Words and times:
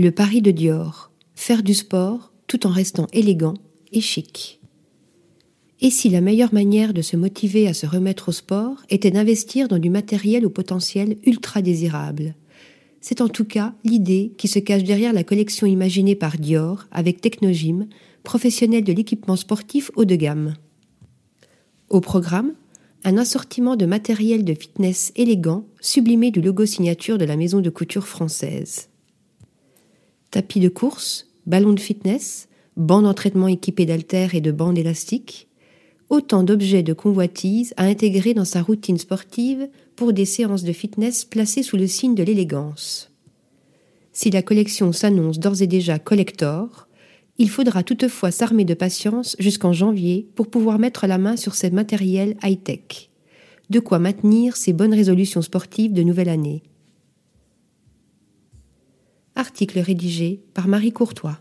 Le 0.00 0.12
pari 0.12 0.42
de 0.42 0.52
Dior. 0.52 1.10
Faire 1.34 1.64
du 1.64 1.74
sport 1.74 2.32
tout 2.46 2.68
en 2.68 2.70
restant 2.70 3.08
élégant 3.12 3.54
et 3.90 4.00
chic. 4.00 4.60
Et 5.80 5.90
si 5.90 6.08
la 6.08 6.20
meilleure 6.20 6.54
manière 6.54 6.94
de 6.94 7.02
se 7.02 7.16
motiver 7.16 7.66
à 7.66 7.74
se 7.74 7.84
remettre 7.84 8.28
au 8.28 8.32
sport 8.32 8.76
était 8.90 9.10
d'investir 9.10 9.66
dans 9.66 9.80
du 9.80 9.90
matériel 9.90 10.46
au 10.46 10.50
potentiel 10.50 11.16
ultra 11.26 11.62
désirable? 11.62 12.36
C'est 13.00 13.20
en 13.20 13.28
tout 13.28 13.44
cas 13.44 13.74
l'idée 13.82 14.34
qui 14.38 14.46
se 14.46 14.60
cache 14.60 14.84
derrière 14.84 15.12
la 15.12 15.24
collection 15.24 15.66
imaginée 15.66 16.14
par 16.14 16.38
Dior 16.38 16.86
avec 16.92 17.20
Technogym, 17.20 17.88
professionnel 18.22 18.84
de 18.84 18.92
l'équipement 18.92 19.34
sportif 19.34 19.90
haut 19.96 20.04
de 20.04 20.14
gamme. 20.14 20.54
Au 21.88 22.00
programme, 22.00 22.52
un 23.02 23.16
assortiment 23.16 23.74
de 23.74 23.84
matériel 23.84 24.44
de 24.44 24.54
fitness 24.54 25.10
élégant, 25.16 25.64
sublimé 25.80 26.30
du 26.30 26.40
logo 26.40 26.66
signature 26.66 27.18
de 27.18 27.24
la 27.24 27.36
maison 27.36 27.60
de 27.60 27.70
couture 27.70 28.06
française. 28.06 28.90
Tapis 30.30 30.60
de 30.60 30.68
course, 30.68 31.28
ballon 31.46 31.72
de 31.72 31.80
fitness, 31.80 32.48
bancs 32.76 33.02
d'entraînement 33.02 33.48
équipés 33.48 33.86
d'haltères 33.86 34.34
et 34.34 34.40
de 34.40 34.52
bandes 34.52 34.78
élastiques, 34.78 35.48
autant 36.10 36.42
d'objets 36.42 36.82
de 36.82 36.92
convoitise 36.92 37.74
à 37.76 37.84
intégrer 37.84 38.34
dans 38.34 38.44
sa 38.44 38.62
routine 38.62 38.98
sportive 38.98 39.68
pour 39.96 40.12
des 40.12 40.24
séances 40.24 40.64
de 40.64 40.72
fitness 40.72 41.24
placées 41.24 41.62
sous 41.62 41.76
le 41.76 41.86
signe 41.86 42.14
de 42.14 42.22
l'élégance. 42.22 43.10
Si 44.12 44.30
la 44.30 44.42
collection 44.42 44.92
s'annonce 44.92 45.38
d'ores 45.38 45.62
et 45.62 45.66
déjà 45.66 45.98
collector, 45.98 46.88
il 47.38 47.48
faudra 47.48 47.82
toutefois 47.82 48.30
s'armer 48.30 48.64
de 48.64 48.74
patience 48.74 49.36
jusqu'en 49.38 49.72
janvier 49.72 50.28
pour 50.34 50.48
pouvoir 50.48 50.78
mettre 50.78 51.06
la 51.06 51.18
main 51.18 51.36
sur 51.36 51.54
ces 51.54 51.70
matériels 51.70 52.36
high-tech. 52.42 53.10
De 53.70 53.80
quoi 53.80 53.98
maintenir 53.98 54.56
ses 54.56 54.72
bonnes 54.72 54.94
résolutions 54.94 55.42
sportives 55.42 55.92
de 55.92 56.02
nouvelle 56.02 56.30
année. 56.30 56.62
Article 59.38 59.78
rédigé 59.78 60.40
par 60.52 60.66
Marie 60.66 60.90
Courtois. 60.90 61.38